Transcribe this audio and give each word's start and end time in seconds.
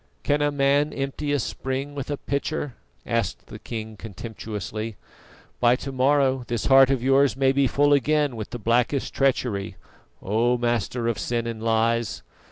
"Can 0.23 0.41
a 0.41 0.51
man 0.51 0.93
empty 0.93 1.31
a 1.31 1.37
spring 1.37 1.93
with 1.93 2.09
a 2.09 2.17
pitcher?" 2.17 2.73
asked 3.05 3.45
the 3.45 3.59
king 3.59 3.95
contemptuously. 3.95 4.95
"By 5.59 5.75
to 5.75 5.91
morrow 5.91 6.43
this 6.47 6.65
heart 6.65 6.89
of 6.89 7.03
yours 7.03 7.37
may 7.37 7.51
be 7.51 7.67
full 7.67 7.93
again 7.93 8.35
with 8.35 8.49
the 8.49 8.57
blackest 8.57 9.13
treachery, 9.13 9.75
O 10.19 10.57
master 10.57 11.07
of 11.07 11.19
sin 11.19 11.45
and 11.45 11.61
lies. 11.61 12.23